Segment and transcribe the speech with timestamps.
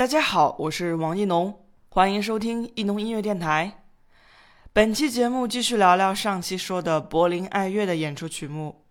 [0.00, 3.84] 大家好，我是王一农，欢迎收听一农音乐电台。
[4.72, 8.86] 本期节目继续聊聊上期说的柏林爱乐的演出曲目。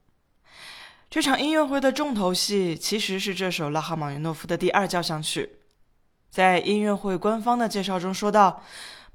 [1.09, 5.54] 这场音乐会的重头戏其实是这首拉赫玛尼诺夫的第二交响曲。
[6.30, 8.63] 在音乐会官方的介绍中说到，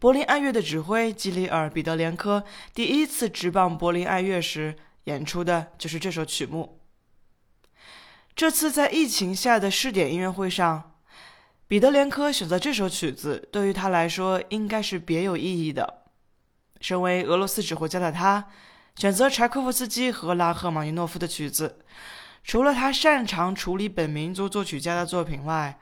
[0.01, 2.42] 柏林爱乐的指挥基里尔·彼得连科
[2.75, 6.81] 第一次执棒柏林爱乐时演出的就是这首曲目。
[8.34, 10.91] 这次在疫情下的试点音乐会上。
[11.67, 16.03] 彼得连科选择这首曲子，对于他来说应该是别有意义的。
[16.81, 18.47] 身为俄罗斯指挥家的他，
[18.97, 21.81] 选择柴可夫斯基和拉赫玛尼诺夫的曲子，
[22.45, 25.79] 除了他擅长处理本民族作曲家的作品外，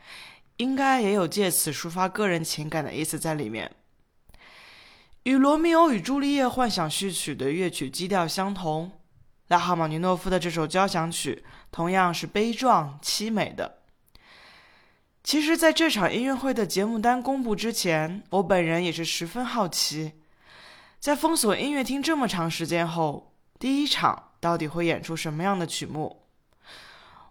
[0.58, 3.72] 应该也有借此抒发个人情感的意思在里面。
[5.24, 8.92] 与《罗密欧与朱丽叶》幻想序曲的乐曲基调相同，
[9.48, 13.81] 拉赫玛尼诺夫的这首交响曲同样是悲壮凄美的。
[15.22, 20.14] 其实，在这场音乐会的节目单公布之前，我本人也是十分好奇，
[20.98, 26.24] 在封锁音乐厅这么长时间后，第一场到底会演出什么样的曲目？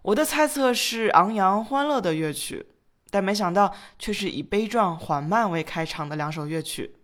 [0.00, 2.66] 我的猜测是昂扬欢乐的乐曲，
[3.10, 6.96] 但没想到却是以悲壮缓慢为开场的两首乐曲。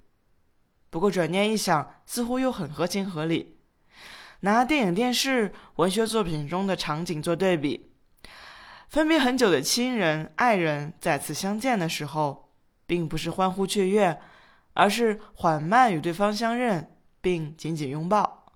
[0.88, 3.58] 不过转念一想，似乎又很合情合理。
[4.40, 7.87] 拿电影、电视、文学作品中的场景做对比。
[8.88, 12.48] 分别很久的亲人、爱人再次相见的时候，
[12.86, 14.18] 并不是欢呼雀跃，
[14.72, 16.90] 而是缓慢与对方相认，
[17.20, 18.54] 并紧紧拥抱。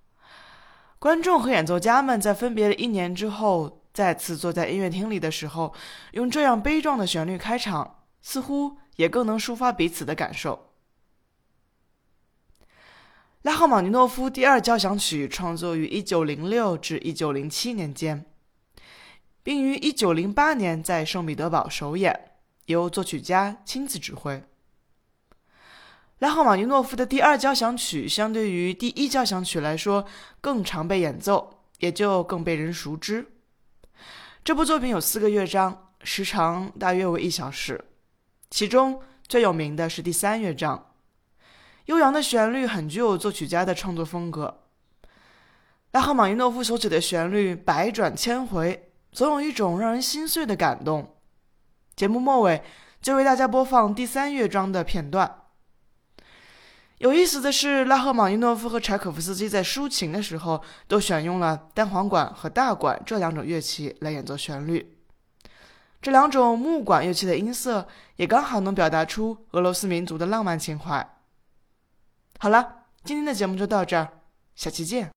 [0.99, 5.75] 观众和演奏家们在分别了一年之后，再次坐在音乐厅里的时候，
[6.13, 10.71] 用这样悲壮的旋律开场，似乎也更能抒发彼此的感受。
[13.43, 18.25] 拉赫玛尼诺夫第二交响曲创作于1906至1907年间。
[19.43, 22.33] 并于1908年在圣彼得堡首演，
[22.67, 24.43] 由作曲家亲自指挥。
[26.19, 30.07] 拉赫玛尼诺夫的第二交响曲相对于第一交响曲来说
[30.41, 33.27] 更常被演奏，也就更被人熟知。
[34.45, 37.85] 这部作品有四个乐章，时长大约为一小时，
[38.51, 40.95] 其中最有名的是第三乐章。
[41.87, 44.63] 悠扬的旋律很具有作曲家的创作风格。
[45.91, 48.92] 拉赫玛尼诺夫所写的旋律百转千回。
[49.13, 51.15] 总有一种让人心碎的感动。
[51.95, 52.63] 节目末尾
[53.01, 55.39] 就为大家播放第三乐章的片段。
[56.99, 64.99] 有意思的是，拉赫玛尼诺夫和柴可夫斯基在抒情的时候都选用了单簧管和大管这两种乐器来演奏旋律。
[66.01, 67.87] 这两种木管乐器的音色
[68.17, 71.07] 也刚好能表达出俄罗斯民族的浪漫情怀。
[72.39, 74.09] 好了，今天的节目就到这儿，
[74.55, 75.11] 下期见。